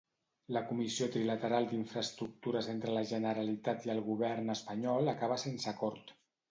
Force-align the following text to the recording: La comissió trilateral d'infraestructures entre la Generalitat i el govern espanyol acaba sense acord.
La 0.55 0.61
comissió 0.69 1.09
trilateral 1.15 1.67
d'infraestructures 1.73 2.71
entre 2.73 2.97
la 2.99 3.05
Generalitat 3.13 3.87
i 3.91 3.95
el 3.97 4.05
govern 4.13 4.55
espanyol 4.59 5.17
acaba 5.17 5.41
sense 5.49 5.75
acord. 5.79 6.19